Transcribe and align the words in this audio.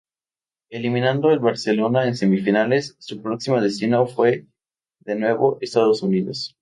Eliminado 0.71 1.31
el 1.31 1.37
Barcelona 1.37 2.07
en 2.07 2.15
semifinales, 2.17 2.95
su 2.97 3.21
próximo 3.21 3.61
destino 3.61 4.07
fue 4.07 4.47
de 5.01 5.13
nuevo 5.15 5.59
Estados 5.61 6.01
Unidos. 6.01 6.57